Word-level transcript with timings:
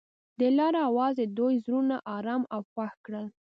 د 0.39 0.41
لاره 0.57 0.79
اواز 0.89 1.13
د 1.17 1.23
دوی 1.37 1.53
زړونه 1.65 1.95
ارامه 2.15 2.47
او 2.55 2.61
خوښ 2.71 2.91
کړل. 3.05 3.25